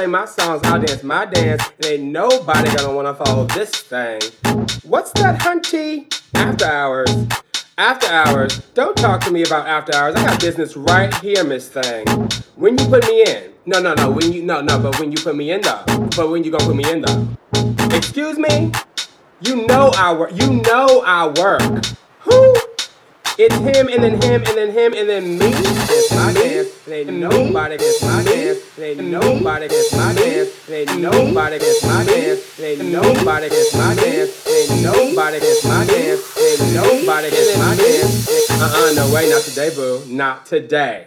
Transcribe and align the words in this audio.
play 0.00 0.06
my 0.06 0.24
songs, 0.24 0.62
I'll 0.64 0.80
dance 0.80 1.02
my 1.02 1.26
dance, 1.26 1.62
and 1.76 1.84
ain't 1.84 2.04
nobody 2.04 2.74
gonna 2.74 2.94
wanna 2.94 3.14
follow 3.14 3.44
this 3.44 3.70
thing. 3.70 4.22
What's 4.82 5.12
that, 5.12 5.38
hunty? 5.38 6.10
After 6.34 6.64
hours. 6.64 7.10
After 7.76 8.06
hours. 8.06 8.60
Don't 8.72 8.96
talk 8.96 9.20
to 9.24 9.30
me 9.30 9.42
about 9.42 9.66
after 9.66 9.94
hours. 9.94 10.14
I 10.14 10.24
got 10.24 10.40
business 10.40 10.74
right 10.74 11.12
here, 11.16 11.44
Miss 11.44 11.68
Thing. 11.68 12.06
When 12.56 12.78
you 12.78 12.86
put 12.86 13.06
me 13.06 13.24
in. 13.24 13.52
No, 13.66 13.78
no, 13.78 13.92
no. 13.92 14.10
When 14.10 14.32
you 14.32 14.42
no, 14.42 14.62
no. 14.62 14.78
But 14.78 14.98
when 14.98 15.12
you 15.12 15.18
put 15.18 15.36
me 15.36 15.50
in 15.50 15.60
though. 15.60 15.84
But 16.16 16.30
when 16.30 16.44
you 16.44 16.50
gonna 16.50 16.64
put 16.64 16.76
me 16.76 16.90
in 16.90 17.02
though? 17.02 17.28
Excuse 17.94 18.38
me. 18.38 18.72
You 19.42 19.66
know 19.66 19.90
I 19.98 20.14
work. 20.14 20.30
You 20.32 20.62
know 20.62 21.02
I 21.04 21.26
work. 21.28 21.84
Who? 22.20 22.59
It's 23.42 23.56
him 23.56 23.88
and 23.88 24.04
then 24.04 24.20
him 24.20 24.42
and 24.44 24.54
then 24.54 24.70
him 24.70 24.92
and 24.92 25.08
then 25.08 25.38
me. 25.38 25.46
It's 25.48 26.14
my 26.14 26.30
dance. 26.30 26.86
It 26.86 27.08
ain't 27.08 27.18
nobody 27.18 27.78
gets 27.78 28.02
my 28.02 28.22
dance. 28.22 28.58
It 28.76 29.00
ain't 29.00 29.08
nobody 29.08 29.66
gets 29.66 29.96
my 29.96 30.12
dance. 30.12 30.68
It 30.68 30.90
ain't 30.90 31.00
nobody 31.00 31.58
gets 31.58 31.82
my 31.86 32.04
dance. 32.04 32.58
It 32.58 32.62
ain't 32.62 32.92
nobody 32.92 33.48
gets 33.48 33.74
my 33.74 33.94
dance. 33.94 34.46
It 34.46 34.70
ain't 34.70 34.82
nobody 34.82 35.40
gets 35.40 35.64
my 35.64 35.86
dance. 35.86 36.36
It 36.36 36.60
ain't 36.60 36.74
nobody 36.74 37.30
gets 37.30 37.56
my 37.56 37.76
dance. 37.76 38.50
Uh-uh, 38.60 38.92
no 38.92 39.14
way, 39.14 39.30
not 39.30 39.40
today, 39.40 39.74
boo. 39.74 40.04
Not 40.06 40.44
today. 40.44 41.06